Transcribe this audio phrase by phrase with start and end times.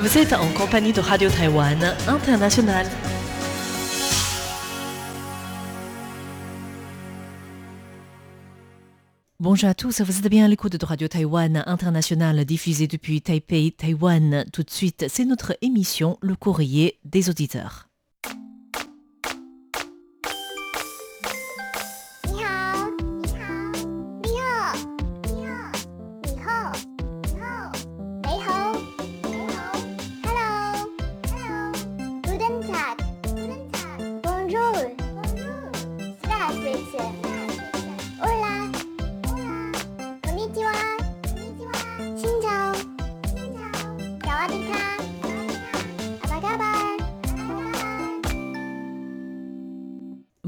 [0.00, 2.86] Vous êtes en compagnie de Radio Taïwan International.
[9.38, 13.72] Bonjour à tous, vous êtes bien à l'écoute de Radio Taïwan International diffusée depuis Taipei,
[13.72, 14.46] Taïwan.
[14.54, 17.89] Tout de suite, c'est notre émission Le courrier des auditeurs.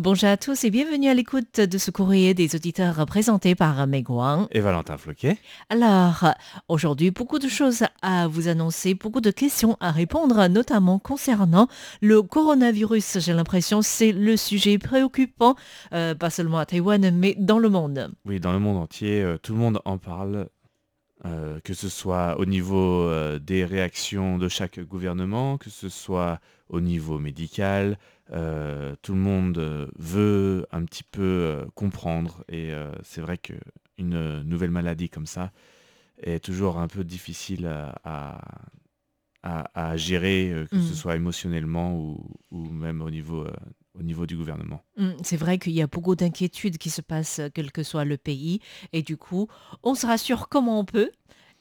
[0.02, 4.10] Bonjour à tous et bienvenue à l'écoute de ce courrier des auditeurs présenté par Meg
[4.10, 4.48] Wang.
[4.50, 5.36] Et Valentin Floquet.
[5.70, 6.34] Alors,
[6.66, 11.68] aujourd'hui, beaucoup de choses à vous annoncer, beaucoup de questions à répondre, notamment concernant
[12.00, 13.20] le coronavirus.
[13.20, 15.54] J'ai l'impression que c'est le sujet préoccupant,
[15.92, 18.10] euh, pas seulement à Taïwan, mais dans le monde.
[18.24, 20.48] Oui, dans le monde entier, euh, tout le monde en parle,
[21.26, 26.80] euh, que ce soit au niveau des réactions de chaque gouvernement, que ce soit au
[26.80, 27.98] niveau médical.
[28.32, 34.42] Euh, tout le monde euh, veut un petit peu euh, comprendre et c'est vrai qu'une
[34.42, 35.52] nouvelle maladie comme ça
[36.22, 38.40] est toujours un peu difficile à, à-
[39.42, 43.46] à- à gérer, que ce soit émotionnellement ou, ou même au niveau,
[43.98, 44.82] au niveau du gouvernement.
[44.96, 48.16] Hum, C'est vrai qu'il y a beaucoup d'inquiétudes qui se passent, quel que soit le
[48.18, 48.60] pays,
[48.92, 49.48] et du coup,
[49.82, 51.10] on se rassure comme on peut.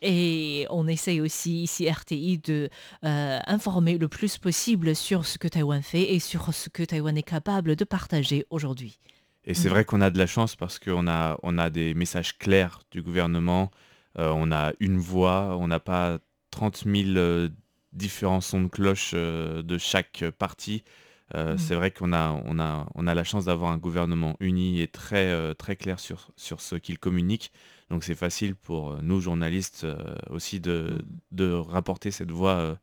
[0.01, 2.69] Et on essaye aussi ici RTI de
[3.03, 7.17] euh, informer le plus possible sur ce que Taïwan fait et sur ce que Taïwan
[7.17, 8.99] est capable de partager aujourd'hui.
[9.45, 9.73] Et c'est Mhm.
[9.73, 13.01] vrai qu'on a de la chance parce qu'on a, on a des messages clairs du
[13.01, 13.71] gouvernement,
[14.19, 16.19] euh, on a une voix, on n'a pas
[16.51, 17.49] 30 000 euh,
[17.93, 20.83] différents sons de cloche de chaque parti.
[21.33, 21.57] Euh, Mhm.
[21.59, 24.87] C'est vrai qu'on a, on a, on a la chance d'avoir un gouvernement uni et
[24.87, 27.51] très, euh, très clair sur, sur ce qu'il communique.
[27.91, 29.97] Donc c'est facile pour euh, nous, journalistes, euh,
[30.29, 32.75] aussi de, de rapporter cette voix euh,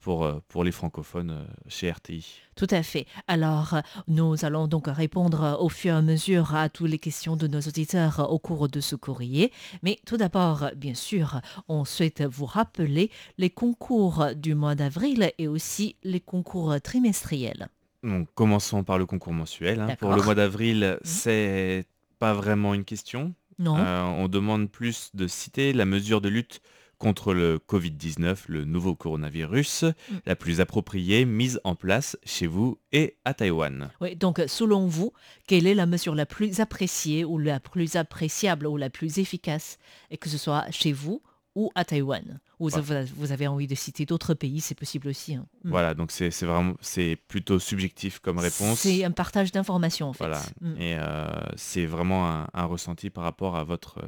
[0.00, 2.40] pour, pour les francophones chez RTI.
[2.56, 3.06] Tout à fait.
[3.28, 7.46] Alors, nous allons donc répondre au fur et à mesure à toutes les questions de
[7.46, 9.52] nos auditeurs au cours de ce courrier.
[9.82, 15.46] Mais tout d'abord, bien sûr, on souhaite vous rappeler les concours du mois d'avril et
[15.48, 17.68] aussi les concours trimestriels.
[18.04, 19.80] Donc, commençons par le concours mensuel.
[19.80, 19.96] hein.
[19.98, 21.86] Pour le mois d'avril, c'est
[22.20, 23.34] pas vraiment une question.
[23.58, 26.60] Non Euh, on demande plus de citer la mesure de lutte
[26.98, 30.14] contre le Covid-19, le nouveau coronavirus, Mm.
[30.26, 33.90] la plus appropriée mise en place chez vous et à Taïwan.
[34.00, 35.12] Oui, donc selon vous,
[35.46, 39.78] quelle est la mesure la plus appréciée ou la plus appréciable ou la plus efficace,
[40.10, 41.22] et que ce soit chez vous
[41.58, 42.80] ou à Taïwan Ou Ouais.
[43.16, 45.34] vous- avez envie de citer d'autres pays, c'est possible aussi.
[45.34, 45.46] hein.
[45.64, 45.70] Mm.
[45.70, 48.80] Voilà, donc c'est vraiment c'est plutôt subjectif comme réponse.
[48.80, 50.24] C'est un partage d'informations en fait.
[50.24, 50.74] Voilà, Mm.
[50.80, 51.26] et euh,
[51.56, 53.98] c'est vraiment un, un ressenti par rapport à votre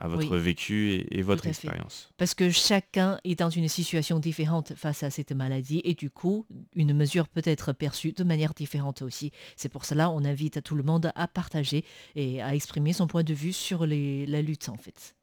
[0.00, 0.40] à votre Oui.
[0.40, 2.12] vécu et, et votre à expérience.
[2.18, 6.46] Parce que chacun est dans une situation différente face à cette maladie et du coup,
[6.76, 9.32] une mesure peut être perçue de manière différente aussi.
[9.56, 13.24] C'est pour cela on invite tout le monde à partager et à exprimer son point
[13.24, 15.16] de vue sur les- la lutte en fait.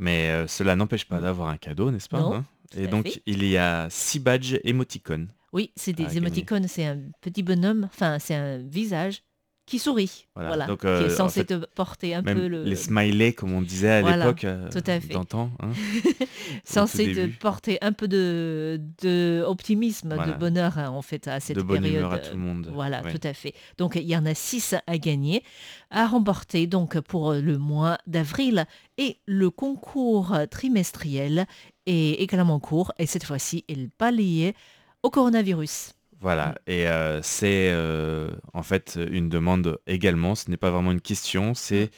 [0.00, 2.46] Mais euh, cela n'empêche pas d'avoir un cadeau, n'est-ce pas Non, hein?
[2.74, 3.22] Et donc fait.
[3.26, 5.28] il y a six badges émoticônes.
[5.52, 6.16] Oui, c'est des gagner.
[6.18, 9.22] émoticônes, c'est un petit bonhomme, enfin c'est un visage
[9.70, 12.48] qui sourit, Voilà, voilà, donc, qui euh, est en censé fait, te porter un peu
[12.48, 12.64] le...
[12.64, 15.12] les smileys, comme on disait à Voilà, l'époque euh, tout à fait.
[15.14, 15.50] d'antan.
[15.60, 15.70] hein.
[16.64, 20.32] censé te porter un peu de, de optimisme, Voilà.
[20.32, 22.00] de bonheur hein, en fait à cette de bonne période.
[22.00, 22.68] humeur à tout le monde.
[22.72, 23.54] Voilà, tout à fait.
[23.78, 25.42] Donc il y en a six à gagner,
[25.90, 28.66] à remporter donc pour le mois d'avril
[28.98, 31.46] et le concours trimestriel
[31.86, 34.54] est également en cours et cette fois-ci il est pas lié
[35.02, 35.92] au coronavirus.
[36.20, 41.00] Voilà, et euh, c'est euh, en fait une demande également, ce n'est pas vraiment une
[41.00, 41.90] question, c'est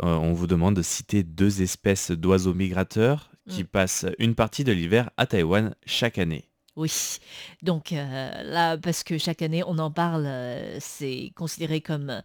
[0.00, 0.06] Mm.
[0.06, 3.66] euh, on vous demande de citer deux espèces d'oiseaux migrateurs qui Mm.
[3.66, 6.48] passent une partie de l'hiver à Taïwan chaque année.
[6.76, 6.90] Oui,
[7.62, 10.28] donc là, parce que chaque année on en parle,
[10.80, 12.20] c'est considéré comme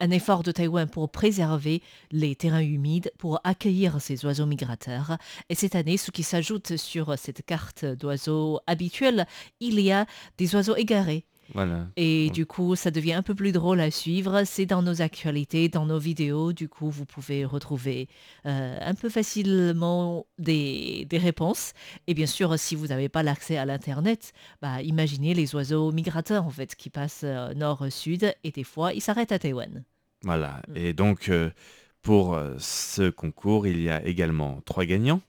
[0.00, 5.18] un effort de Taïwan pour préserver les terrains humides, pour accueillir ces oiseaux migrateurs.
[5.48, 9.26] Et cette année, ce qui s'ajoute sur cette carte d'oiseaux habituelle,
[9.60, 10.06] il y a
[10.36, 11.24] des oiseaux égarés.
[11.54, 11.86] Voilà.
[11.96, 14.42] Et du coup, ça devient un peu plus drôle à suivre.
[14.44, 16.52] C'est dans nos actualités, dans nos vidéos.
[16.52, 18.08] Du coup, vous pouvez retrouver
[18.46, 21.72] euh, un peu facilement des, des réponses.
[22.06, 26.44] Et bien sûr, si vous n'avez pas l'accès à l'Internet, bah, imaginez les oiseaux migrateurs,
[26.44, 29.84] en fait, qui passent euh, nord-sud et des fois, ils s'arrêtent à Taïwan.
[30.22, 30.60] Voilà.
[30.68, 30.76] Mm.
[30.76, 31.50] Et donc, euh,
[32.02, 35.20] pour ce concours, il y a également trois gagnants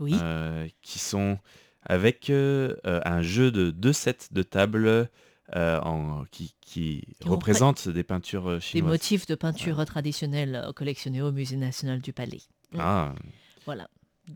[0.00, 1.38] Oui, euh, qui sont
[1.84, 5.10] avec un jeu de deux sets de table
[5.56, 8.90] euh, en, qui, qui Qui repré- représentent des peintures euh, Des chinoises.
[8.92, 12.40] motifs de peinture traditionnelle euh, collectionnés au Musée national du Palais.
[12.72, 12.78] Mm.
[12.80, 13.14] Ah,
[13.66, 13.88] Voilà.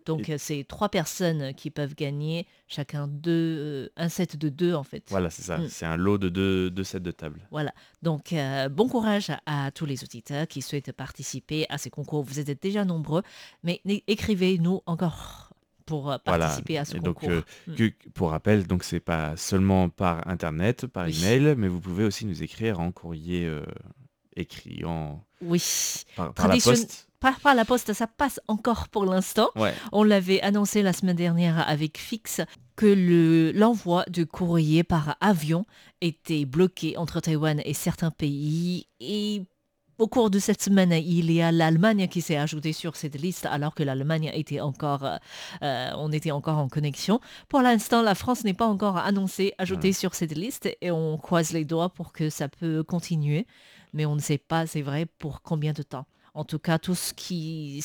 [0.05, 4.83] Donc Et- c'est trois personnes qui peuvent gagner chacun deux, un set de deux en
[4.83, 5.05] fait.
[5.11, 5.59] voilà, c'est ça.
[5.59, 5.69] Mm.
[5.71, 7.47] C'est un lot de deux, deux sets de table.
[7.53, 7.73] Voilà.
[8.03, 12.25] Donc, euh, bon courage à, à tous les auditeurs qui souhaitent participer à ces concours.
[12.25, 13.23] Vous êtes déjà nombreux,
[13.63, 15.46] mais écrivez-nous encore
[15.87, 16.45] pour euh, Voilà.
[16.47, 17.31] participer à ce Et concours.
[17.31, 17.75] euh, Mm.
[17.75, 21.19] que- pour rappel, donc c'est pas seulement par internet, par Oui.
[21.25, 23.65] email, mais vous pouvez aussi nous écrire en courrier euh,
[24.37, 25.63] écrit, en Oui.
[26.17, 27.09] par, par la poste.
[27.19, 29.49] Par, par la poste, ça passe encore pour l'instant.
[29.57, 29.73] Ouais.
[29.91, 32.43] On l'avait annoncé la semaine dernière avec Fix
[32.77, 35.65] que le- l'envoi de courrier par avion
[36.03, 38.87] était bloqué entre Taïwan et certains pays.
[39.01, 39.45] Et
[39.99, 43.47] au cours de cette semaine, il y a l'Allemagne qui s'est ajoutée sur cette liste
[43.47, 45.05] alors que l'Allemagne était encore,
[45.63, 47.21] euh, on était encore en connexion.
[47.49, 51.53] Pour l'instant, la France n'est pas encore annoncée, ajoutée sur cette liste et on croise
[51.53, 53.47] les doigts pour que ça peut continuer.
[53.95, 56.07] Mais on ne sait pas, c'est vrai, pour combien de temps.
[56.35, 57.83] En tout cas, tout ce qui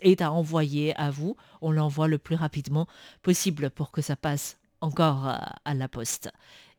[0.00, 2.86] est à envoyer à vous, on l'envoie le plus rapidement
[3.22, 6.30] possible pour que ça passe encore euh, à la poste.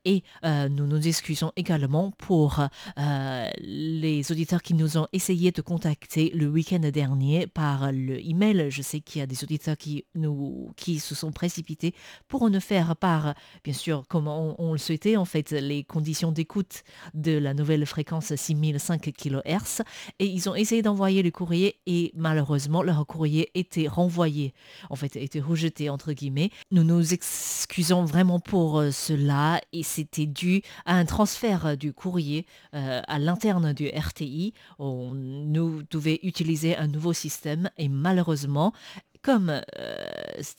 [0.07, 2.61] Et euh, nous nous excusons également pour
[2.97, 8.71] euh, les auditeurs qui nous ont essayé de contacter le week-end dernier par le email.
[8.71, 11.93] Je sais qu'il y a des auditeurs qui, nous, qui se sont précipités
[12.29, 13.33] pour nous faire part,
[13.65, 16.83] bien sûr, comme on, le souhaitait, en fait, les conditions d'écoute
[17.13, 19.81] de la nouvelle fréquence 6005 kHz.
[20.19, 24.53] Et ils ont essayé d'envoyer le courrier et malheureusement, leur courrier était renvoyé,
[24.89, 26.51] en fait, était rejeté, entre guillemets.
[26.71, 29.59] Nous nous excusons vraiment pour euh, cela
[29.97, 32.45] c'était dû à un transfert euh, du courrier
[32.75, 34.53] euh, à l'interne du RTI.
[34.77, 38.73] On, nous devait utiliser un nouveau système et malheureusement,
[39.23, 39.49] comme
[39.79, 40.05] euh,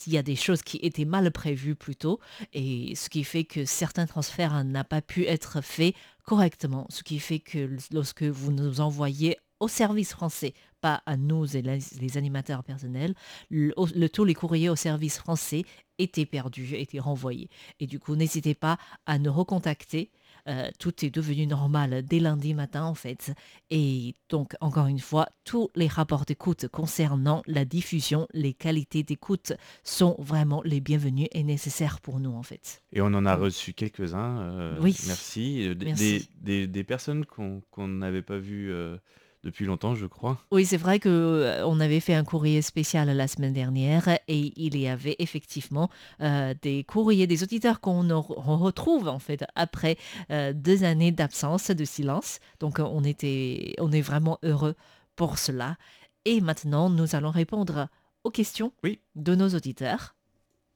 [0.07, 2.19] il y a des choses qui étaient mal prévues plus tôt,
[2.53, 5.95] et ce qui fait que certains transferts n'ont pas pu être faits
[6.25, 11.57] correctement, ce qui fait que lorsque vous nous envoyez au service français, pas à nous
[11.57, 13.15] et les, animateurs personnels,
[13.51, 15.65] le, le, tous les courriers au service français
[15.99, 17.49] étaient perdus, étaient renvoyés.
[17.81, 20.11] Et du coup, n'hésitez pas à nous recontacter.
[20.47, 23.35] Euh, tout est devenu normal dès lundi matin en fait.
[23.71, 29.53] Et donc, encore une fois, tous les rapports d'écoute concernant la diffusion, les qualités d'écoute
[29.83, 32.83] sont vraiment les bienvenus et nécessaires pour nous en fait.
[32.93, 34.41] Et on en a reçu quelques-uns.
[34.41, 34.97] euh, Oui.
[35.07, 35.75] Merci.
[35.75, 36.29] Des, Merci.
[36.41, 38.97] Des, des, des personnes qu'on n'avait pas vues euh,
[39.45, 40.39] depuis longtemps, je crois.
[40.51, 44.53] Oui, c'est vrai que euh, on avait fait un courrier spécial la semaine dernière et
[44.57, 45.89] il y avait effectivement
[46.21, 49.97] euh, des courriers des auditeurs qu'on on retrouve en fait après
[50.31, 52.41] euh, deux années d'absence, de silence.
[52.61, 54.75] Donc on était, on est vraiment heureux
[55.17, 55.77] pour cela.
[56.25, 57.89] Et maintenant, nous allons répondre
[58.25, 59.01] aux questions Oui.
[59.15, 60.15] de nos auditeurs.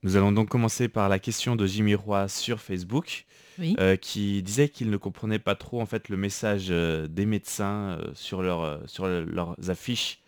[0.02, 3.24] Nous allons donc commencer par la question de Jimmy Roy sur Facebook,
[3.58, 3.76] Oui.
[3.78, 7.98] euh, qui disait qu'il ne comprenait pas trop en fait le message euh, des médecins
[8.00, 10.18] euh, sur, leur, sur le- leurs affiches.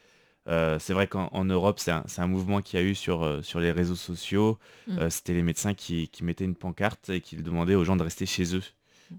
[0.46, 3.72] C'est vrai qu'en en Europe, c'est un, mouvement qu'il y a eu sur, sur les
[3.72, 4.58] réseaux sociaux.
[4.86, 5.08] Mm.
[5.08, 8.26] C'était les médecins qui, qui mettaient une pancarte et qui demandaient aux gens de rester
[8.26, 8.62] chez eux,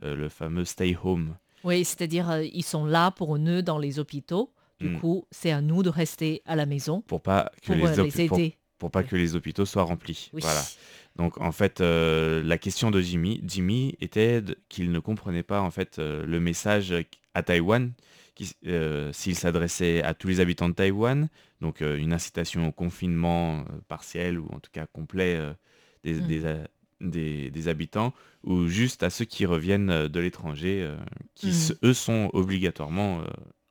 [0.04, 1.36] Euh, le fameux stay home.
[1.64, 4.52] Oui, c'est-à-dire ils sont là pour nous dans les hôpitaux.
[4.80, 5.00] Du Mm.
[5.00, 8.22] coup, c'est à nous de rester à la maison pour pas que pour les, les
[8.22, 8.28] aider.
[8.28, 8.40] pour
[8.92, 10.30] pas que les hôpitaux soient remplis.
[10.34, 10.42] Oui.
[10.42, 10.64] Voilà.
[11.16, 15.72] Donc en fait, euh, la question de Jimmy, Jimmy était qu'il ne comprenait pas en
[15.72, 16.94] fait euh, le message
[17.34, 17.92] à Taïwan,
[18.66, 21.30] euh, s'il s'adressait à tous les habitants de Taïwan,
[21.62, 25.54] donc une incitation au confinement partiel ou en tout cas complet euh,
[26.04, 26.42] des, des,
[27.00, 28.14] des- des habitants,
[28.44, 30.90] ou juste à ceux qui reviennent de l'étranger,
[31.34, 31.52] qui Mm.
[31.54, 33.22] se- eux sont obligatoirement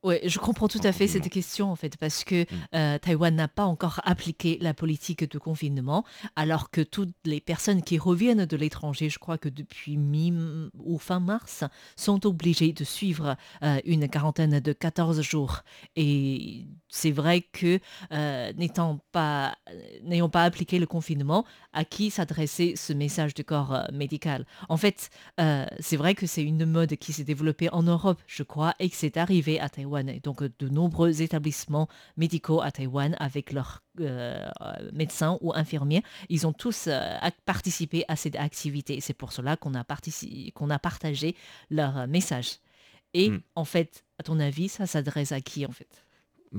[0.04, 2.46] Oui, je comprends tout à fait cette question en fait parce que Mm.
[2.74, 6.04] euh, Taïwan n'a pas encore appliqué la politique de confinement
[6.36, 10.32] alors que toutes les personnes qui reviennent de l'étranger, je crois que depuis mi
[10.78, 11.64] ou fin mars,
[11.96, 15.62] sont obligées de suivre euh, une quarantaine de 14 jours.
[15.96, 17.78] Et c'est vrai que
[18.12, 19.56] euh, n'étant pas,
[20.02, 24.46] n'ayant pas appliqué le confinement, à qui s'adressait ce message du corps médical?
[24.68, 25.10] En fait,
[25.80, 28.96] c'est vrai que c'est une mode qui s'est développée en Europe, je crois, et que
[28.96, 29.93] c'est arrivé à Taïwan.
[30.02, 36.02] Donc, euh, de nombreux établissements médicaux à Taïwan, avec leurs euh, euh, médecins ou infirmiers,
[36.28, 39.00] ils ont tous euh, participé à cette activité.
[39.00, 39.84] C'est pour cela qu'on a,
[40.54, 41.36] qu'on a partagé
[41.70, 42.58] leur message.
[43.14, 43.40] Et Mm.
[43.54, 46.04] en fait, à ton avis, ça s'adresse à qui en fait?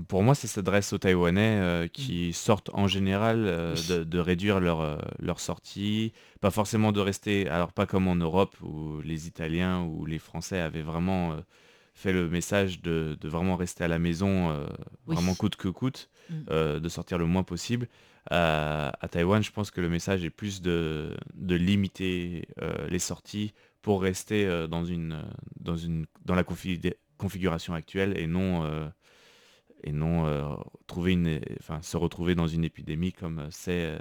[0.08, 4.60] Pour moi, ça s'adresse aux Taïwanais euh, qui sortent en général euh, de, de réduire
[4.60, 6.12] leur, euh, leur sortie,
[6.42, 10.60] pas forcément de rester, alors pas comme en Europe où les Italiens ou les Français
[10.60, 11.38] avaient vraiment
[11.96, 14.66] fait le message de, de vraiment rester à la maison, euh,
[15.08, 15.16] Oui.
[15.16, 16.34] vraiment coûte que coûte, Mm.
[16.50, 17.88] euh, de sortir le moins possible.
[18.30, 23.00] À, à Taïwan, je pense que le message est plus de, de limiter euh, les
[23.00, 25.24] sorties pour rester dans, une,
[25.60, 26.82] dans, une, dans la confi-
[27.18, 28.68] configuration actuelle et non,
[29.84, 33.96] et non trouver une, enfin, se retrouver dans une épidémie comme, c'est,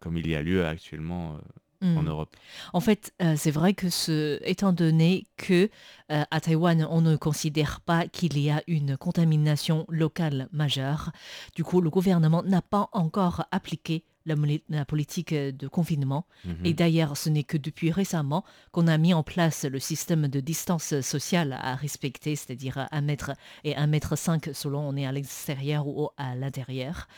[0.00, 1.38] comme il y a lieu actuellement
[1.82, 2.02] euh, en.
[2.02, 2.36] Europe.
[2.72, 5.70] En fait, euh, c'est vrai que ce, étant donné que
[6.10, 11.10] euh, à Taïwan, on ne considère pas qu'il y a une contamination locale majeure,
[11.54, 16.26] du coup, le gouvernement n'a pas encore appliqué la, politique de confinement.
[16.44, 16.66] Mhm.
[16.66, 20.40] Et d'ailleurs, ce n'est que depuis récemment qu'on a mis en place le système de
[20.40, 23.32] distance sociale à respecter, c'est-à-dire un mètre
[23.64, 27.08] et un mètre cinq selon on est à l'extérieur ou à l'intérieur.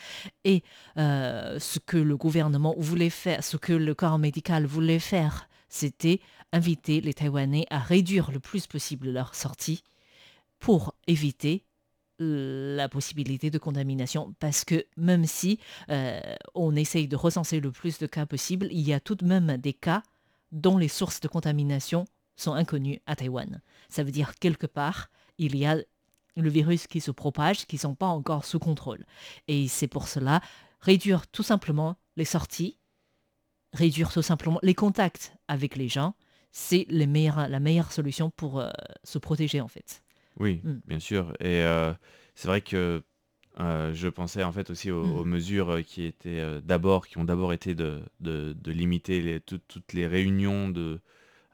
[0.45, 0.63] Et
[0.97, 6.21] euh, ce que le gouvernement voulait faire, ce que le corps médical voulait faire, c'était
[6.53, 9.83] inviter les Taïwanais à réduire le plus possible leur sortie
[10.59, 11.65] pour éviter
[12.77, 15.59] la possibilité de contamination parce que même si
[15.91, 16.21] euh,
[16.55, 19.57] on essaye de recenser le plus de cas possible, il y a tout de même
[19.57, 20.03] des cas
[20.53, 22.05] dont les sources de contamination
[22.37, 23.61] sont inconnues à Taïwan.
[23.89, 25.77] Ça veut dire quelque part, il y a
[26.37, 29.05] le virus qui se propage, qui ne sont pas encore sous contrôle.
[29.49, 30.41] Et c'est pour cela
[30.81, 32.79] réduire tout simplement les sorties,
[33.73, 36.15] réduire tout simplement les contacts avec les gens,
[36.51, 38.71] c'est la meilleure solution pour euh,
[39.05, 40.03] se protéger en fait.
[40.39, 40.81] Oui, Mm.
[40.87, 41.33] bien sûr.
[41.41, 41.93] Et euh,
[42.35, 43.03] c'est vrai que
[43.61, 45.17] euh, je pensais en fait aussi aux, Mm.
[45.19, 49.41] aux mesures euh, qui étaient d'abord, qui ont d'abord été de, de- de limiter les-
[49.41, 51.01] toutes les réunions de,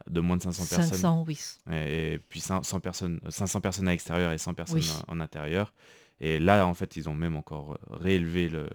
[0.08, 0.98] de moins de 500 personnes.
[0.98, 1.38] 500, oui.
[1.72, 4.90] Et, et puis 500 personnes, 500 personnes à l'extérieur et 100 personnes Oui.
[5.08, 5.72] en, en intérieur.
[6.20, 8.68] Et là, en fait, ils ont même encore réélevé le,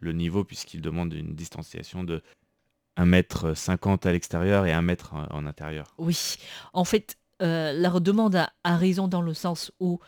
[0.00, 2.22] le niveau puisqu'ils demandent une distanciation de
[2.96, 5.94] 1m50 à l'extérieur et 1 mètre en, en intérieur.
[5.98, 6.36] Oui,
[6.72, 9.98] en fait, euh, leur demande a, a raison dans le sens où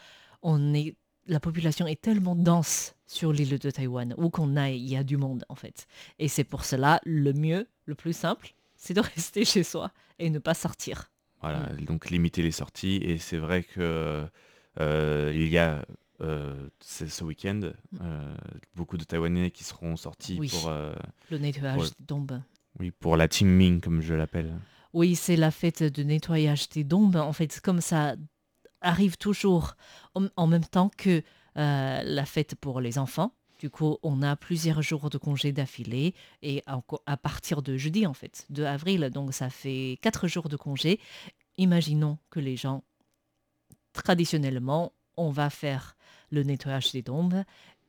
[0.42, 0.96] on est,
[1.26, 5.04] la population est tellement dense sur l'île de Taïwan, où qu'on aille, il y a
[5.04, 5.86] du monde en fait.
[6.18, 10.30] Et c'est pour cela, le mieux, le plus simple, c'est de rester chez soi et
[10.30, 11.10] ne pas sortir.
[11.40, 11.84] Voilà, Mm.
[11.84, 12.96] donc limiter les sorties.
[12.96, 14.26] Et c'est vrai que
[14.80, 15.84] euh, il y a
[16.20, 17.60] euh, ce week-end
[18.00, 18.34] euh,
[18.76, 20.40] beaucoup de Taïwanais qui seront sortis Mm.
[20.40, 20.48] Oui.
[20.50, 20.70] pour,
[21.30, 22.40] Le nettoyage tombes.
[22.78, 24.54] oui, pour la Qingming, comme je l'appelle.
[24.92, 27.16] Oui, c'est la fête de nettoyage des tombes.
[27.16, 28.14] En fait, comme ça
[28.80, 29.74] arrive toujours
[30.14, 31.22] en, en même temps que
[31.56, 33.34] euh, la fête pour les enfants.
[33.58, 38.14] Du coup, on a plusieurs jours de congé d'affilée et à, partir de jeudi, en
[38.14, 40.98] fait, de avril, donc ça fait quatre jours de congé.
[41.58, 42.82] Imaginons que les gens,
[43.92, 45.94] traditionnellement, on va faire
[46.30, 47.44] le nettoyage des tombes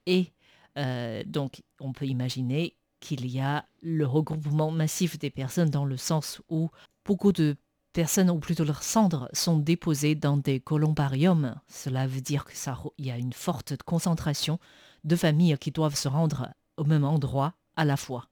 [0.06, 0.34] et
[0.78, 5.98] euh, donc on peut imaginer qu'il y a le regroupement massif des personnes dans le
[5.98, 6.70] sens où
[7.06, 7.56] beaucoup de
[7.94, 11.56] personnes, ou plutôt leurs cendres, sont déposées dans des columbariums.
[11.68, 14.60] Cela veut dire que ça, il y a une forte concentration
[15.04, 18.28] de familles qui doivent se rendre au même endroit à la fois.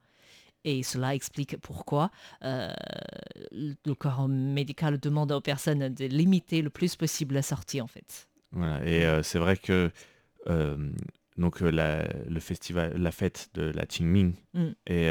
[0.63, 2.11] Et cela explique pourquoi
[2.43, 2.71] euh,
[3.51, 8.27] le corps médical demande aux personnes de limiter le plus possible la sortie, en fait.
[8.51, 8.85] Voilà.
[8.85, 9.91] Et euh, c'est vrai que
[10.47, 10.91] euh,
[11.37, 14.67] donc la, le festival, la fête de la Qingming Mm.
[14.85, 15.09] est,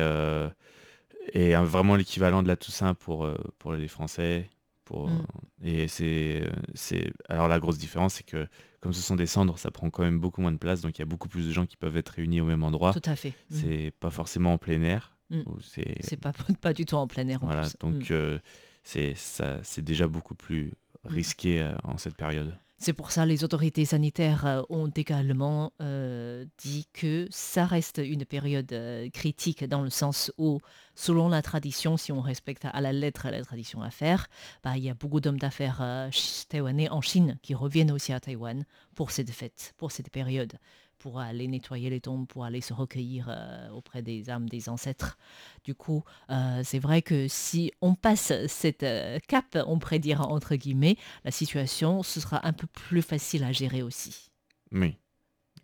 [1.37, 4.49] euh, un- vraiment l'équivalent de la Toussaint pour, euh, pour les Français.
[4.85, 5.27] Pour, Mm.
[5.63, 6.43] Et c'est,
[6.75, 8.49] c'est alors la grosse différence, c'est que
[8.81, 11.01] comme ce sont des cendres, ça prend quand même beaucoup moins de place, donc il
[11.01, 12.93] y a beaucoup plus de gens qui peuvent être réunis au même endroit.
[12.93, 13.35] Tout à fait.
[13.51, 13.55] Mm.
[13.55, 15.17] C'est pas forcément en plein air.
[15.31, 15.43] Mm.
[15.63, 17.43] c'est C'est pas, pas du tout en plein air.
[17.45, 17.77] en voilà, plus.
[17.79, 18.39] donc euh,
[18.83, 20.73] c'est ça, c'est déjà beaucoup plus
[21.05, 22.53] risqué euh, en cette période.
[22.83, 28.25] C'est pour ça les autorités sanitaires euh, ont également euh, dit que ça reste une
[28.25, 30.61] période euh, critique dans le sens où,
[30.95, 34.29] selon la tradition, si on respecte à la lettre la tradition à faire,
[34.65, 36.09] bah, il y a beaucoup d'hommes d'affaires
[36.49, 40.55] taïwanais en Chine qui reviennent aussi à Taïwan pour cette fête, pour cette période,
[41.01, 45.19] pour aller nettoyer les tombes, pour aller se recueillir euh, auprès des âmes des ancêtres.
[45.65, 50.21] Du coup, euh, c'est vrai que si on passe cette euh, cape, on pourrait dire
[50.21, 54.31] entre guillemets, la situation, ce sera un peu plus facile à gérer aussi.
[54.73, 54.97] Oui,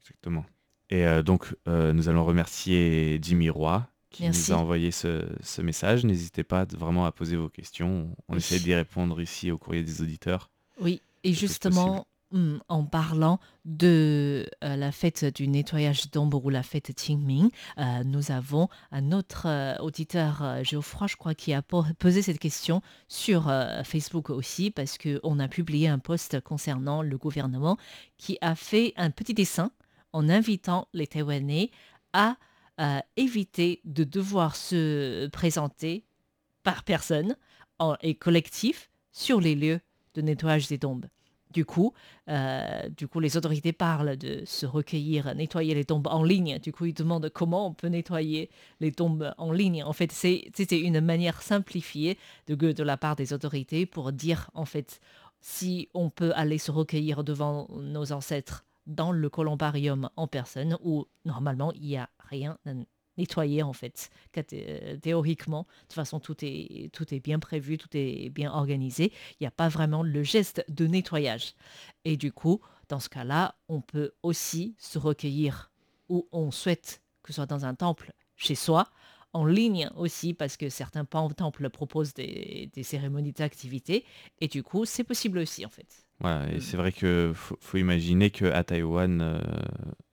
[0.01, 0.45] exactement.
[0.91, 4.51] Et euh, donc, nous allons remercier Jimmy Roy qui Merci.
[4.51, 6.05] nous a envoyé ce, ce message.
[6.05, 8.17] N'hésitez pas vraiment à poser vos questions.
[8.29, 8.39] On Oui.
[8.39, 10.51] essaie d'y répondre ici au courrier des auditeurs.
[10.81, 16.63] Oui, et justement, hum, en parlant de euh, la fête du nettoyage d'ombre ou la
[16.63, 21.85] fête Qingming, euh, nous avons un autre euh, auditeur, Geoffroy, je crois, qui a po-
[21.99, 23.53] posé cette question sur
[23.85, 27.77] Facebook aussi, parce qu'on a publié un post concernant le gouvernement
[28.19, 29.71] qui a fait un petit dessin
[30.13, 31.71] en invitant les Taïwanais
[32.13, 32.37] à
[33.17, 36.05] éviter de devoir se présenter
[36.63, 37.37] par personne
[38.03, 39.81] et collectif sur les lieux
[40.15, 41.07] de nettoyage des tombes.
[41.57, 41.95] Du coup,
[42.29, 46.59] euh, du coup, les autorités parlent de se recueillir, nettoyer les tombes en ligne.
[46.59, 49.83] Du coup, ils demandent comment on peut nettoyer les tombes en ligne.
[49.83, 54.67] En fait, c'était une manière simplifiée de, de la part des autorités pour dire, en
[54.67, 55.01] fait,
[55.41, 61.07] si on peut aller se recueillir devant nos ancêtres dans le columbarium en personne, où
[61.25, 62.59] normalement il n'y a rien
[63.19, 64.11] nettoyer en fait,
[64.53, 65.63] euh, théoriquement.
[65.63, 69.13] De toute façon, tout est, tout est bien prévu, tout est bien organisé.
[69.33, 71.55] Il n'y a pas vraiment le geste de nettoyage.
[72.05, 75.71] Et du coup, dans ce cas-là, on peut aussi se recueillir
[76.09, 78.89] où on souhaite, que ce soit dans un temple chez soi,
[79.33, 84.05] en ligne aussi, parce que certains temples proposent des, cérémonies d'activité.
[84.41, 86.07] Et du coup, c'est possible aussi, en fait.
[86.21, 86.61] Voilà, et mm.
[86.61, 89.41] c'est vrai que faut, imaginer qu'à Taïwan, euh,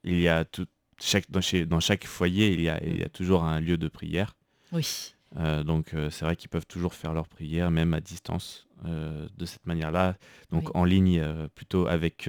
[0.03, 0.67] il y a tout,
[1.03, 3.87] chaque, dans, dans, chaque foyer, il y, a, il y a toujours un lieu de
[3.87, 4.35] prière.
[4.71, 5.13] Oui.
[5.37, 9.45] Euh, donc euh, c'est vrai qu'ils peuvent toujours faire leur prière, même à distance, de
[9.45, 10.17] cette manière-là.
[10.51, 11.23] Donc en ligne,
[11.55, 12.27] plutôt avec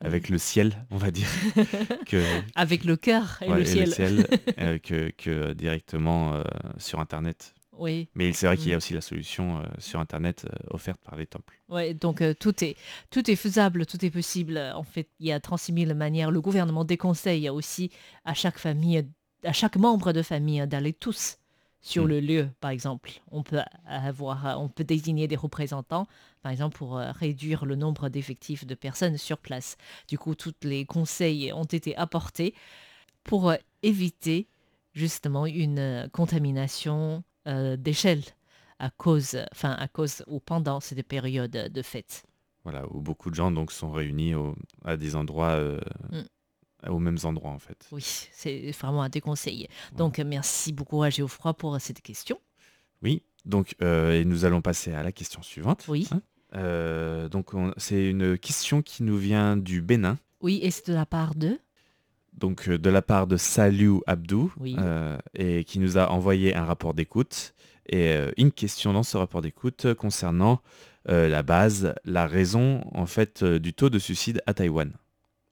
[0.00, 1.28] avec le ciel, on va dire.
[2.06, 2.22] que,
[2.54, 4.26] avec le cœur et le ciel.
[4.58, 6.42] Euh, que, directement euh,
[6.78, 7.54] sur Internet.
[7.78, 8.08] Oui.
[8.14, 8.78] Mais c'est vrai qu'il y a mm.
[8.78, 11.60] aussi la solution euh, sur Internet offerte par les temples.
[11.68, 12.76] Oui, donc tout, est,
[13.10, 14.58] tout est faisable, tout est possible.
[14.74, 16.30] En fait, il y a 36 000 manières.
[16.30, 17.90] Le gouvernement déconseille aussi
[18.24, 19.06] à chaque famille,
[19.44, 21.38] à chaque membre de famille d'aller tous
[21.86, 22.08] sur mm.
[22.08, 23.10] le lieu, par exemple.
[23.30, 26.08] On peut avoir, on peut désigner des représentants,
[26.42, 29.76] par exemple, pour euh, réduire le nombre d'effectifs de personnes sur place.
[30.08, 32.54] Du coup, tous les conseils ont été apportés
[33.22, 34.48] pour euh, éviter
[34.94, 36.08] justement une
[37.46, 38.22] euh, d'échelle
[38.78, 42.24] à cause, enfin à cause ou pendant cette période de fête.
[42.64, 44.34] Voilà, où beaucoup de gens donc sont réunis
[44.84, 45.56] à des endroits
[46.10, 46.22] mm
[46.88, 47.88] aux mêmes endroits en fait.
[47.92, 49.68] Oui, c'est vraiment à déconseiller.
[49.96, 52.38] Donc merci beaucoup à Géoffroy pour cette question.
[53.02, 55.84] Oui, donc euh, et nous allons passer à la question suivante.
[55.88, 56.08] Oui.
[56.12, 56.22] Hein.
[56.54, 60.18] Euh, donc c'est une question qui nous vient du Bénin.
[60.40, 61.58] Oui, et c'est de la part de
[62.36, 64.52] donc euh, de la part de Salou Abdou,
[65.34, 67.54] et qui nous a envoyé un rapport d'écoute
[67.88, 70.60] et une question dans ce rapport d'écoute concernant
[71.06, 74.92] la base, la raison en fait du taux de suicide à Taïwan.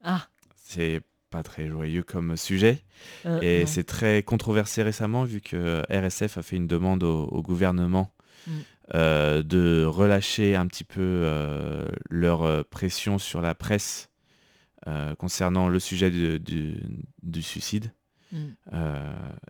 [0.03, 0.27] Ah.
[0.55, 1.01] C'est
[1.43, 2.81] très joyeux comme sujet.
[3.25, 8.11] Euh, et c'est très controversé récemment vu que RSF a fait une demande au, gouvernement
[8.47, 8.51] mm.
[8.93, 14.09] euh, de relâcher un petit peu euh, leur pression sur la presse
[15.17, 17.91] concernant le sujet du, suicide.
[18.31, 18.37] Mm.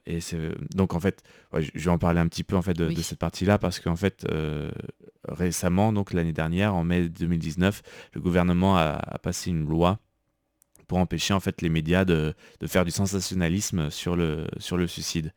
[0.05, 2.93] et c'est donc en fait, je vais en parler un petit peu en fait de,
[3.01, 4.25] cette partie-là parce qu'en fait
[5.27, 7.81] récemment, donc l'année dernière, en mai 2019,
[8.13, 9.99] le gouvernement a, a passé une loi
[10.85, 12.33] pour empêcher en fait les médias de,
[12.65, 15.33] faire du sensationnalisme sur le, sur le suicide.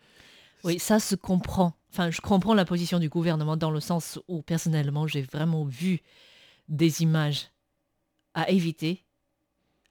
[0.65, 1.75] Oui, ça se comprend.
[1.91, 6.01] Enfin, je comprends la position du gouvernement dans le sens où personnellement j'ai vraiment vu
[6.69, 7.51] des images
[8.35, 9.05] à éviter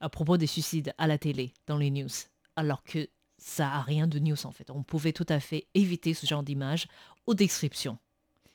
[0.00, 2.08] à propos des suicides à la télé, dans les news,
[2.56, 3.08] alors que
[3.38, 4.70] ça n'a rien de news en fait.
[4.70, 6.86] On pouvait tout à fait éviter ce genre d'images
[7.26, 7.98] aux descriptions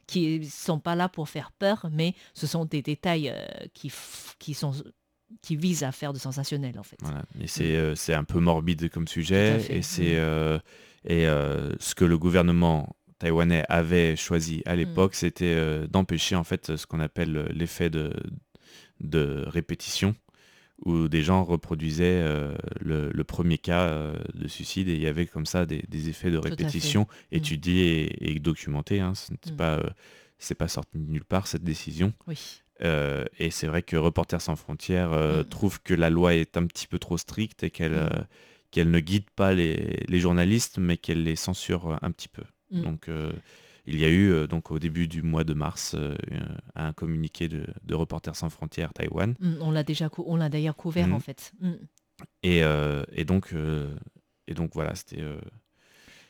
[0.08, 3.92] qui ne sont pas là pour faire peur, mais ce sont des détails euh, qui,
[4.40, 4.74] qui sont
[5.42, 6.98] qui vise à faire de sensationnel en fait.
[7.02, 7.24] Voilà.
[7.40, 7.96] Et c'est mm.
[8.10, 10.18] euh, un peu morbide comme sujet et c'est mm.
[10.18, 10.60] euh,
[11.06, 11.26] et
[11.80, 14.78] ce que le gouvernement taïwanais avait choisi à mm.
[14.78, 18.14] l'époque, c'était d'empêcher en fait ce qu'on appelle l'effet de,
[19.00, 20.16] de répétition
[20.86, 22.24] où des gens reproduisaient
[22.82, 27.08] le, premier cas de suicide et il y avait comme ça des, effets de répétition
[27.32, 29.00] étudiés et, documentés.
[29.00, 29.14] Hein.
[29.16, 29.82] Ce n'est pas,
[30.40, 32.14] c'est pas sorti de nulle part cette décision.
[32.28, 32.62] Oui.
[32.82, 35.46] Euh, et c'est vrai que Reporters sans frontières euh, mm.
[35.46, 38.10] trouve que la loi est un petit peu trop stricte et qu'elle mm.
[38.14, 38.24] euh,
[38.72, 42.42] qu'elle ne guide pas les, journalistes, mais qu'elle les censure un petit peu.
[42.72, 42.82] Mm.
[42.82, 43.10] Donc
[43.86, 45.96] il y a eu donc au début du mois de mars
[46.76, 49.36] un communiqué de, Reporters sans frontières Taïwan.
[49.62, 51.52] on l'a déjà on l'a d'ailleurs couvert en fait.
[52.44, 52.62] Et,
[53.12, 53.54] et, donc
[54.48, 55.22] et donc voilà c'était.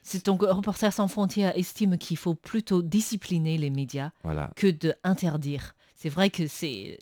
[0.01, 4.11] C'est donc Reporters sans frontières estime qu'il faut plutôt discipliner les médias
[4.55, 6.97] que de interdire c'est vrai que c'est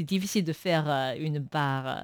[0.00, 2.00] difficile de faire euh, une part, euh,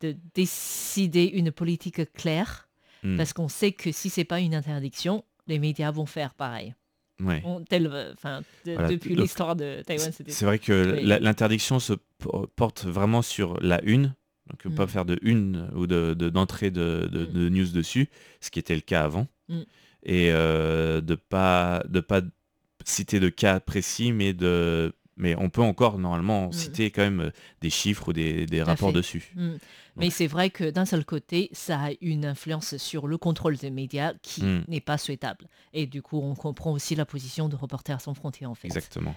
[0.00, 2.70] de décider une politique claire,
[3.16, 6.74] parce qu'on sait que si c'est pas une interdiction, les médias vont faire pareil.
[7.20, 7.42] Ouais.
[7.44, 11.94] Euh, depuis l'histoire de Taïwan, C'est vrai que l'interdiction se
[12.56, 14.14] porte vraiment sur la une,
[14.48, 14.88] donc ne pas hmm.
[14.88, 18.08] faire de une ou d'entrée de, de, de, news dessus,
[18.40, 19.26] ce qui était le cas avant,
[20.04, 22.22] et de pas de pas
[22.84, 26.52] citer de cas précis, mais de mais on peut encore normalement Mm.
[26.52, 28.94] citer quand même euh, des chiffres ou des, rapports fait.
[28.96, 29.32] dessus.
[29.36, 29.56] Mm.
[29.96, 33.70] Mais c'est vrai que d'un seul côté, ça a une influence sur le contrôle des
[33.70, 34.64] médias qui Mm.
[34.68, 35.46] n'est pas souhaitable.
[35.72, 38.68] Et du coup, on comprend aussi la position de Reporters sans frontières en fait.
[38.68, 39.14] Exactement.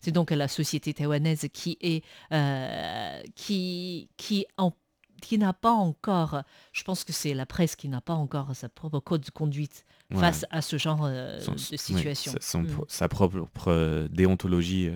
[0.00, 4.72] C'est donc la société taïwanaise qui est euh, qui qui en-
[5.20, 8.68] qui n'a pas encore, je pense que c'est la presse qui n'a pas encore sa
[8.68, 10.18] propre code de conduite Ouais.
[10.18, 12.32] face à ce genre euh, Son- de situation.
[12.32, 12.66] sa- son Mm.
[12.66, 14.90] pro- sa propre déontologie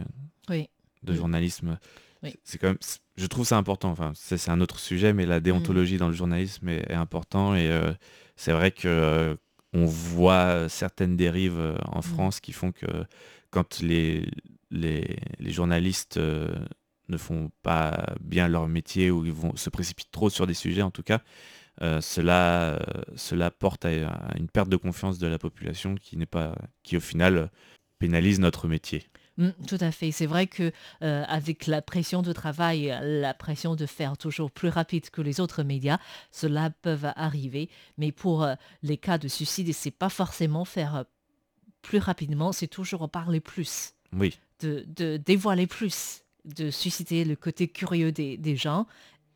[1.07, 1.13] Oui.
[1.13, 1.17] de Mm.
[1.17, 1.79] journalisme.
[2.23, 2.35] Oui.
[2.45, 2.79] C'est- quand même,
[3.17, 3.91] je trouve ça important.
[3.91, 7.69] Enfin, c'est un autre sujet, mais la déontologie dans le journalisme est, est important et
[7.71, 7.93] euh,
[8.37, 9.37] c'est vrai que euh,
[9.73, 12.87] on voit certaines dérives euh, en France qui font que
[13.51, 14.29] quand les
[14.73, 20.29] les, les journalistes ne font pas bien leur métier ou ils vont se précipitent trop
[20.29, 21.23] sur des sujets, en tout cas,
[22.01, 22.81] cela
[23.17, 26.97] cela porte à, à une perte de confiance de la population qui n'est pas qui
[26.97, 27.51] au final
[27.99, 29.07] pénalise notre métier.
[29.39, 30.13] Mm, tout à fait.
[30.13, 30.73] C'est vrai que
[31.03, 35.41] euh, avec la pression de travail, la pression de faire toujours plus rapide que les
[35.41, 35.99] autres médias,
[36.31, 37.69] cela peut arriver.
[37.99, 41.03] Mais pour euh, les cas de suicide, c'est pas forcément faire euh,
[41.83, 44.37] plus rapidement, c'est toujours parler plus, Oui.
[44.61, 48.87] de, de dévoiler plus, de susciter le côté curieux des, des gens.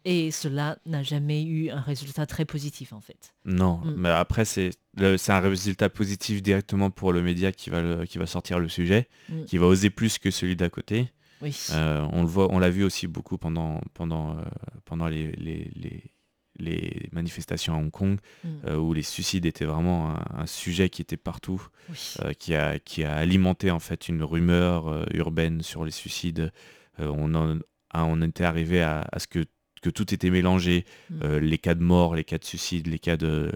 [0.05, 3.35] Et cela n'a jamais eu un résultat très positif en fait.
[3.45, 3.95] Non, Mm.
[3.97, 4.71] mais après c'est
[5.29, 9.09] un résultat positif directement pour le média qui va le- qui va sortir le sujet,
[9.29, 9.45] Mm.
[9.45, 11.11] qui va oser plus que celui d'à côté.
[11.43, 11.57] Oui.
[11.73, 14.43] Euh, on le voit, on l'a vu aussi beaucoup pendant pendant euh,
[14.85, 16.05] pendant les, les, les-
[16.59, 18.49] les manifestations à Hong Kong Mm.
[18.67, 22.15] euh, où les suicides étaient vraiment un, un sujet qui était partout, Oui.
[22.39, 26.53] qui a qui a alimenté en fait une rumeur urbaine sur les suicides.
[26.99, 27.59] On en
[27.93, 29.45] ah, on était arrivé à, à ce que
[29.81, 31.21] que tout était mélangé, Mm.
[31.23, 33.51] euh, les cas de mort, les cas de suicide, les cas de...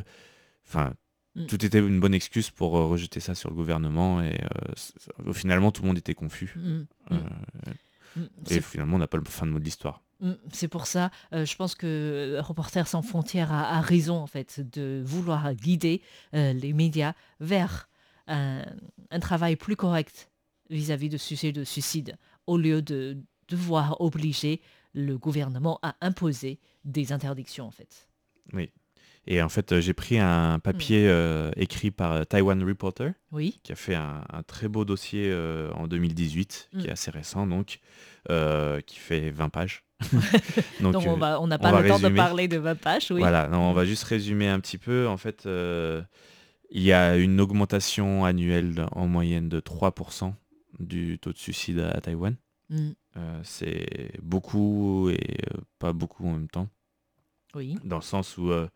[0.66, 0.94] Enfin,
[1.36, 1.46] Mm.
[1.46, 4.40] tout était une bonne excuse pour euh, rejeter ça sur le gouvernement et
[5.26, 6.54] euh, finalement tout le monde était confus.
[6.56, 6.82] Mm.
[8.50, 10.00] Et finalement on n'a pas le fin de mot de l'histoire.
[10.52, 14.60] C'est pour ça, euh, je pense que Reporters sans frontières a, a raison en fait
[14.72, 16.00] de vouloir guider
[16.34, 17.88] euh, les médias vers
[18.28, 18.64] un,
[19.10, 20.30] un travail plus correct
[20.70, 24.62] vis-à-vis de sujets de suicide, au lieu de devoir obliger
[24.94, 28.08] le gouvernement à imposer des interdictions en fait.
[28.52, 28.70] Oui.
[29.26, 33.58] Et en fait euh, j'ai pris un papier euh, écrit par euh, Taiwan Reporter Oui,
[33.62, 36.80] qui a fait un, un très beau dossier euh, en 2018, qui Mm.
[36.80, 37.80] est assez récent donc,
[38.30, 39.84] euh, qui fait 20 pages.
[40.80, 43.20] donc, on n'a on pas le temps de parler de ma page, oui.
[43.20, 45.08] Voilà, non, on va juste résumer un petit peu.
[45.08, 45.46] En fait,
[46.70, 50.34] il y a une augmentation annuelle en moyenne de 3%
[50.80, 52.36] du taux de suicide à, à Taïwan.
[52.68, 56.68] Mm, Euh, c'est beaucoup et euh, pas beaucoup en même temps,
[57.54, 58.68] Oui, dans le sens où euh,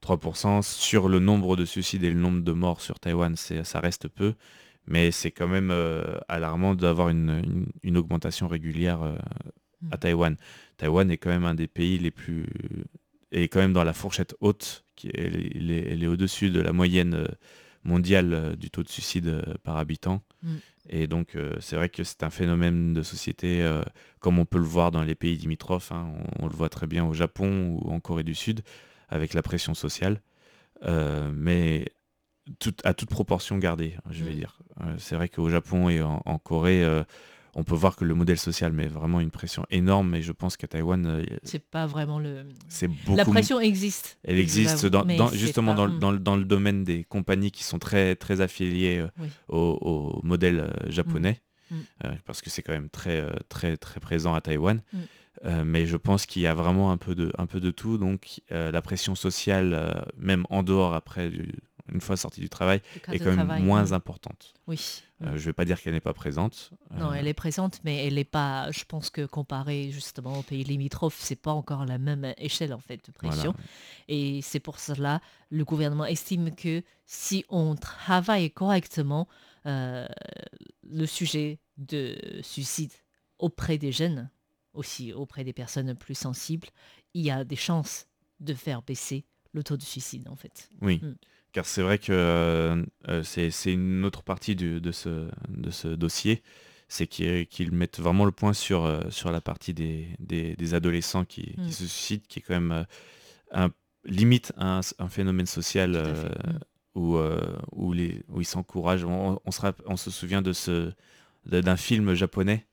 [0.00, 4.08] 3% sur le nombre de suicides et le nombre de morts sur Taïwan, ça reste
[4.08, 4.34] peu,
[4.86, 9.16] mais c'est quand même euh, alarmant d'avoir une, une- une augmentation régulière euh,
[9.90, 9.98] à Mm.
[9.98, 10.36] Taïwan.
[10.78, 12.46] Taïwan est quand même un des pays les plus
[13.32, 15.14] est quand même dans la fourchette haute, qui est,
[15.56, 17.26] elle est, au-dessus de la moyenne euh,
[17.84, 20.22] mondiale euh, du taux de suicide euh, par habitant.
[20.42, 20.56] Mm.
[20.88, 23.82] Et donc euh, c'est vrai que c'est un phénomène de société euh,
[24.20, 25.92] comme on peut le voir dans les pays limitrophes.
[25.92, 26.12] hein.
[26.40, 28.62] On, on le voit très bien au Japon ou en Corée du Sud
[29.08, 30.20] avec la pression sociale.
[30.84, 31.86] Euh, mais
[32.58, 34.36] tout- à toute proportion gardée, je vais Mm.
[34.36, 34.58] dire.
[34.80, 36.82] Euh, c'est vrai qu'au Japon et en, en Corée,
[37.54, 40.56] on peut voir que le modèle social met vraiment une pression énorme, mais je pense
[40.56, 42.44] qu'à Taïwan, euh, c'est pas vraiment le...
[42.68, 43.16] c'est beaucoup.
[43.16, 44.18] La pression existe.
[44.24, 46.22] Elle existe dans, dans- justement pas- dans, le- Mm.
[46.22, 49.28] dans domaine des compagnies qui sont très, très affiliées euh, Oui.
[49.48, 51.74] au, au modèle euh, japonais, Mm.
[52.04, 54.82] euh, parce que c'est quand même très, très, très présent à Taïwan.
[54.92, 54.98] Mm.
[55.46, 57.96] Euh, mais je pense qu'il y a vraiment un peu de, un peu de tout.
[57.98, 61.54] Donc euh, la pression sociale, même en dehors, après, du-
[61.92, 64.54] une fois sorti du travail, est quand même travail, moins importante.
[64.66, 65.02] Oui.
[65.22, 66.70] Euh, je ne vais pas dire qu'elle n'est pas présente.
[66.90, 68.70] Non, Euh, elle est présente, mais elle n'est pas.
[68.72, 72.80] Je pense que comparé justement aux pays limitrophes, c'est pas encore la même échelle en
[72.80, 73.34] fait de voilà.
[73.36, 73.54] pression.
[74.08, 79.28] Et c'est pour cela le gouvernement estime que si on travaille correctement
[79.66, 80.06] euh,
[80.82, 82.92] le sujet de suicide
[83.38, 84.30] auprès des jeunes,
[84.74, 86.68] aussi auprès des personnes plus sensibles,
[87.14, 88.06] il y a des chances
[88.40, 90.68] de faire baisser le taux de suicide en fait.
[90.80, 91.14] Oui, Mm.
[91.52, 95.88] Car c'est vrai que euh, euh, c'est une autre partie du- de, ce, de ce
[95.88, 96.42] dossier,
[96.88, 101.24] c'est qu'ils mettent vraiment le point sur, euh, sur la partie des, des, des adolescents
[101.24, 101.66] qui, Mm.
[101.66, 102.86] qui se suicident, qui est quand même
[103.52, 103.70] un,
[104.04, 106.24] limite un, un phénomène social euh.
[106.46, 106.58] Mm.
[106.94, 107.40] où, euh,
[107.72, 109.04] où, les, où ils s'encouragent.
[109.04, 110.92] On, on se, on se souvient de ce
[111.46, 112.66] de- d'un film japonais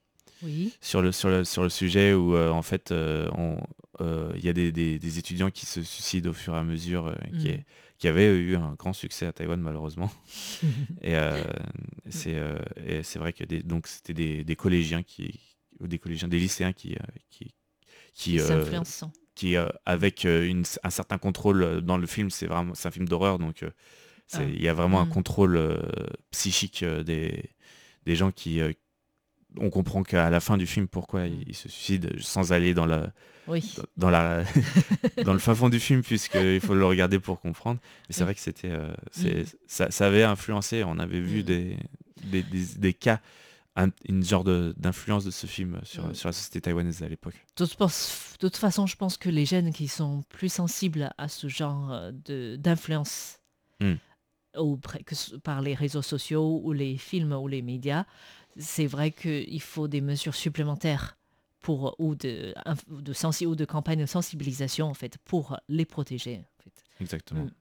[0.43, 0.73] Oui.
[0.81, 4.71] sur le, sur le, sur le sujet où euh, en fait il y a des,
[4.71, 7.51] des- des étudiants qui se suicident au fur et à mesure, qui, Mm.
[7.51, 7.65] est-
[7.99, 10.11] qui avaient eu un grand succès à Taïwan malheureusement.
[11.01, 11.43] Et euh,
[12.09, 12.59] c'est euh,
[13.03, 15.39] c'est vrai que des, donc c'était des, des collégiens qui
[15.79, 16.97] ou des collégiens, des lycéens qui euh,
[17.29, 17.53] qui
[18.13, 18.81] qui, Qui euh,
[19.35, 23.39] qui avec une- un certain contrôle dans le film, c'est vraiment c'est un film d'horreur
[23.39, 23.63] donc
[24.33, 24.43] Ah.
[24.43, 25.09] il y a vraiment un Mm.
[25.09, 25.59] contrôle
[26.31, 27.51] psychique des
[28.05, 28.61] des gens qui
[29.57, 31.33] on comprend qu'à la fin du film pourquoi Mm.
[31.33, 33.11] ils, ils se suicident sans aller dans la
[33.47, 33.75] Oui.
[33.97, 34.43] dans la
[35.25, 38.25] dans le fin fond du film puisqu'il faut le regarder pour comprendre mais c'est Mm.
[38.25, 39.43] vrai que c'était euh, Mm.
[39.67, 41.43] ça, ça avait influencé on avait vu Mm.
[41.43, 41.77] des,
[42.25, 43.19] des, des- des cas
[43.75, 46.13] un- une genre d'influence de ce film sur, Mm.
[46.13, 47.65] sur la société taïwanaise à l'époque De
[48.39, 52.11] toute, façon, je pense que les jeunes qui sont plus sensibles à ce genre euh,
[52.25, 53.39] de- d'influence.
[54.57, 54.79] Ou
[55.43, 58.05] par les réseaux sociaux ou les films ou les médias,
[58.57, 61.17] c'est vrai qu'il faut des mesures supplémentaires
[61.61, 62.53] pour ou de,
[62.89, 66.37] de sensi- ou de campagne de sensibilisation en fait pour les protéger.
[66.59, 66.83] en fait.
[67.01, 67.51] exactement Mm.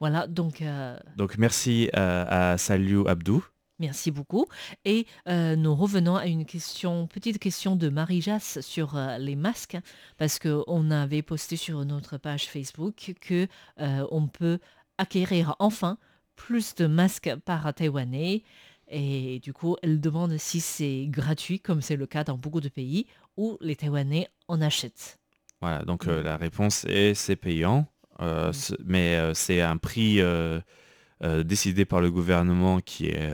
[0.00, 3.44] Voilà, donc euh, donc merci à, à Saliu Abdou
[3.80, 4.46] Merci beaucoup.
[4.84, 9.36] Et euh, nous revenons à une question, petite question de Marie Jass sur euh, les
[9.36, 9.76] masques,
[10.16, 13.46] parce qu'on avait posté sur notre page Facebook que
[13.78, 14.58] euh, on peut
[14.98, 15.98] acquérir enfin
[16.36, 18.42] plus de masques par Taïwanais.
[18.90, 22.68] Et du coup, elle demande si c'est gratuit, comme c'est le cas dans beaucoup de
[22.68, 23.06] pays,
[23.36, 25.18] où les Taïwanais en achètent.
[25.60, 26.24] Voilà, donc euh, Mm.
[26.24, 27.86] la réponse est c'est payant,
[28.20, 28.74] euh, Mm.
[28.86, 30.20] mais euh, c'est un prix
[31.44, 33.32] décidé par le gouvernement qui est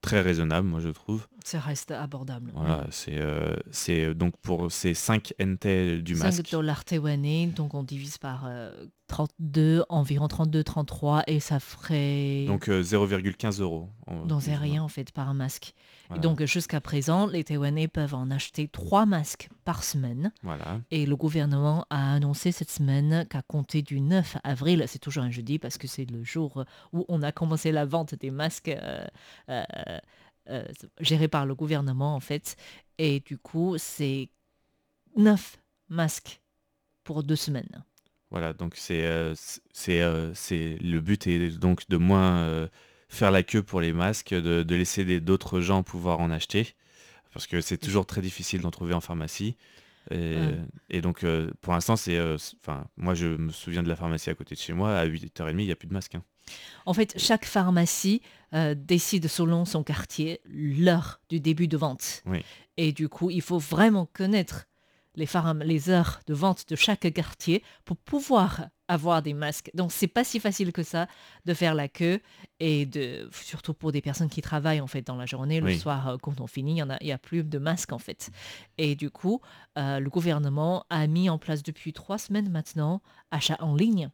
[0.00, 1.28] très raisonnable, moi je trouve.
[1.44, 2.50] Ça reste abordable.
[2.54, 6.50] Voilà, c'est euh, c'est donc pour ces 5 NT du 5 masque.
[6.50, 8.72] dollars taïwanais, donc on divise par euh,
[9.08, 13.88] 32, environ 32, 33, et ça ferait Donc euh, 0,15 euros.
[14.06, 14.38] ou moins.
[14.58, 15.74] rien en fait par un masque.
[16.08, 16.22] Voilà.
[16.22, 20.32] donc jusqu'à présent, les Taïwanais peuvent en acheter trois masques par semaine.
[20.42, 20.80] Voilà.
[20.90, 25.30] Et le gouvernement a annoncé cette semaine qu'à compter du 9 avril, c'est toujours un
[25.30, 28.70] jeudi parce que c'est le jour où on a commencé la vente des masques
[30.48, 30.64] euh,
[31.00, 32.56] gérés par le gouvernement en fait.
[32.98, 34.28] Et du coup, c'est
[35.16, 36.40] 9 masques
[37.04, 37.84] pour deux semaines.
[38.30, 39.34] Voilà, donc c'est euh,
[39.72, 42.68] c'est euh, c'est le but est donc de moins
[43.08, 46.74] faire la queue pour les masques, de, de laisser d'autres gens pouvoir en acheter,
[47.32, 49.56] parce que c'est toujours très difficile d'en trouver en pharmacie.
[50.12, 50.58] Et, Ouais.
[50.90, 51.24] et donc
[51.60, 54.60] pour l'instant c'est, c'est- enfin moi je me souviens de la pharmacie à côté de
[54.60, 56.14] chez moi, à 8h30 il n'y a plus de masques.
[56.14, 56.22] hein.
[56.86, 58.22] En fait, chaque pharmacie
[58.54, 62.22] euh, décide selon son quartier l'heure du début de vente.
[62.26, 62.44] Oui.
[62.76, 64.66] Et du coup, il faut vraiment connaître
[65.14, 69.70] les, heures de vente de chaque quartier pour pouvoir avoir des masques.
[69.74, 71.06] Donc, c'est pas si facile que ça
[71.44, 72.20] de faire la queue
[72.58, 75.78] et de, surtout pour des personnes qui travaillent en fait dans la journée, le Oui.
[75.78, 77.92] soir euh, quand on finit, il y en a, il y a plus de masques
[77.92, 78.30] en fait.
[78.78, 79.40] Et du coup,
[79.78, 84.10] euh, le gouvernement a mis en place depuis trois semaines maintenant achat en ligne.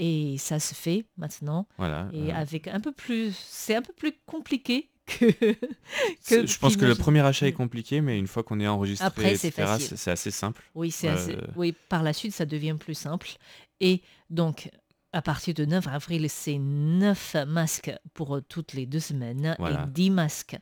[0.00, 2.08] Et ça se fait maintenant Voilà.
[2.12, 6.46] et euh, avec un peu plus, c'est un peu plus compliqué que.
[6.46, 9.36] je pense que le premier achat est compliqué, mais une fois qu'on est enregistré, Après,
[9.36, 10.62] c'est etc., assez simple.
[10.74, 13.28] Oui, c'est assez- Euh, oui, par la suite, ça devient plus simple.
[13.80, 14.70] Et donc,
[15.12, 19.84] à partir de 9 avril, c'est 9 masques pour toutes les deux semaines Voilà.
[19.84, 20.56] et 10 masques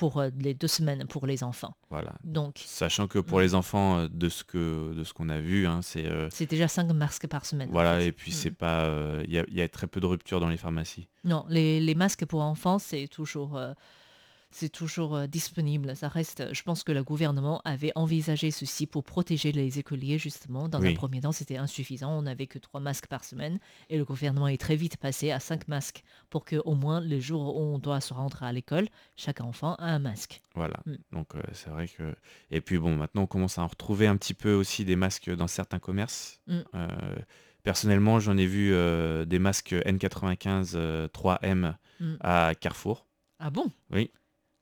[0.00, 1.76] pour euh, les deux semaines pour les enfants.
[1.90, 2.14] Voilà.
[2.24, 3.42] Donc, Sachant que pour Mm.
[3.42, 6.48] les enfants, euh, de ce que de ce qu'on a vu, hein, c'est euh, c'est
[6.48, 7.68] déjà 5 masques par semaine.
[7.68, 8.06] en voilà, fait.
[8.06, 8.34] et puis Mm.
[8.34, 11.06] c'est pas, euh, il y, y a très peu de ruptures dans les pharmacies.
[11.24, 13.60] Non, les, les masques pour enfants, c'est toujours,
[14.52, 15.94] c'est toujours euh, disponible.
[15.96, 16.52] Ça reste.
[16.52, 20.68] Je pense que le gouvernement avait envisagé ceci pour protéger les écoliers justement.
[20.68, 20.94] Dans un Oui.
[20.94, 22.12] premier temps, c'était insuffisant.
[22.18, 23.58] On n'avait que trois masques par semaine,
[23.88, 27.20] et le gouvernement est très vite passé à cinq masques pour que au moins les
[27.20, 30.42] jours où on doit se rendre à l'école, chaque enfant a un masque.
[30.54, 30.80] Voilà.
[30.86, 30.94] Mm.
[31.12, 32.14] Donc euh, c'est vrai que
[32.50, 35.30] et puis bon, maintenant on commence à en retrouver un petit peu aussi des masques
[35.30, 36.40] dans certains commerces.
[36.46, 36.58] Mm.
[36.74, 36.88] Euh,
[37.62, 42.16] personnellement, j'en ai vu euh, des masques N95 euh, 3M Mm.
[42.20, 43.06] à Carrefour.
[43.38, 43.70] Ah bon?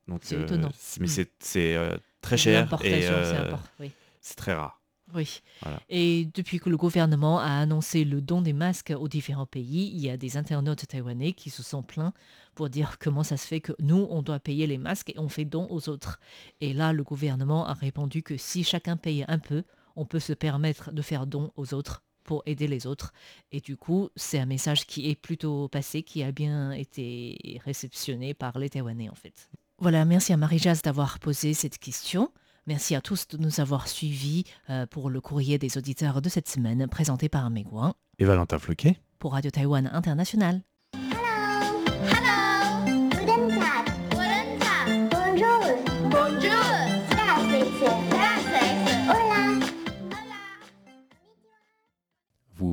[0.09, 0.71] Donc C'est euh, étonnant.
[1.01, 1.25] mais Mm.
[1.40, 3.90] c'est euh, très cher et l'importation, c'est euh, oui.
[4.21, 4.81] c'est très rare.
[5.14, 5.40] Oui.
[5.62, 5.81] Voilà.
[5.88, 10.01] Et depuis que le gouvernement a annoncé le don des masques aux différents pays, il
[10.01, 12.12] y a des internautes taïwanais qui se sont plaints
[12.55, 15.29] pour dire comment ça se fait que nous, on doit payer les masques et on
[15.31, 16.18] fait don aux autres.
[16.61, 19.64] Et là, le gouvernement a répondu que si chacun paye un peu,
[19.97, 23.14] on peut se permettre de faire don aux autres pour aider les autres.
[23.51, 28.35] Et du coup, c'est un message qui est plutôt passé, qui a bien été réceptionné
[28.35, 29.49] par les Taïwanais en fait.
[29.81, 32.33] Voilà, merci à Marie-Jazz d'avoir posé cette question.
[32.67, 36.49] Merci à tous de nous avoir suivis euh, pour le courrier des auditeurs de cette
[36.49, 40.62] semaine présenté par Megouin Et Valentin Floquet pour Radio Taïwan International.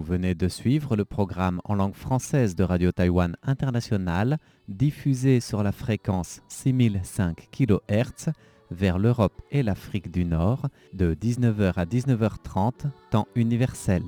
[0.06, 4.38] Venez de suivre le programme en langue française de Radio Taïwan International,
[4.68, 8.32] diffusé sur la fréquence 6005 kHz
[8.70, 14.04] vers l'Europe et l'Afrique du Nord de 19h à 19h30, temps universel.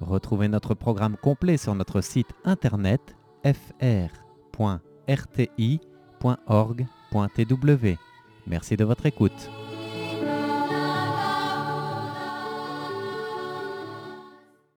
[0.00, 3.14] Retrouvez notre programme complet sur notre site internet
[3.44, 4.78] fr.rti.org.tw.
[8.46, 9.67] Merci de votre écoute.